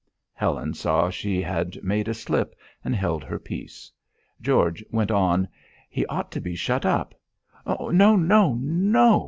Helen 0.33 0.73
saw 0.73 1.11
she 1.11 1.43
had 1.43 1.77
made 1.83 2.07
a 2.07 2.15
slip, 2.15 2.55
and 2.83 2.95
held 2.95 3.23
her 3.23 3.37
peace. 3.37 3.91
George 4.41 4.83
went 4.89 5.11
on: 5.11 5.47
"He 5.91 6.07
ought 6.07 6.31
to 6.31 6.41
be 6.41 6.55
shut 6.55 6.87
up." 6.87 7.13
"No! 7.67 8.15
no! 8.15 8.55
no!" 8.59 9.19